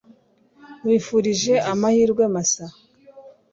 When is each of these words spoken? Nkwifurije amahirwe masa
Nkwifurije 0.79 1.53
amahirwe 1.71 2.23
masa 2.35 2.65